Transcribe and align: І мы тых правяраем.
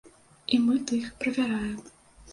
І 0.55 0.59
мы 0.63 0.79
тых 0.91 1.05
правяраем. 1.25 1.79